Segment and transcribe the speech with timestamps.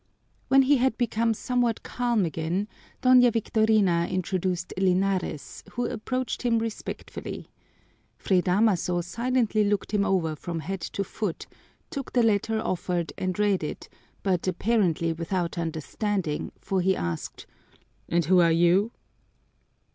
[0.47, 2.67] When he had become somewhat calm again
[3.03, 7.51] Doña Victorina introduced Linares, who approached him respectfully.
[8.17, 11.45] Fray Damaso silently looked him over from head to foot,
[11.91, 13.89] took the letter offered and read it,
[14.23, 17.45] but apparently without understanding, for he asked,
[18.09, 18.93] "And who are you?"